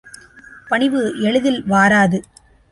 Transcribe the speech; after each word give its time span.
பணிவு 0.67 1.01
எளிதில் 1.19 1.61
வாராது. 1.69 2.19